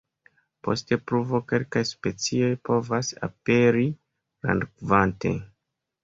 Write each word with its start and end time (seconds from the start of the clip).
Post 0.67 0.91
pluvo 1.09 1.39
kelkaj 1.51 1.83
specioj 1.89 2.49
povas 2.69 3.11
aperi 3.27 3.83
grandkvante. 4.47 5.35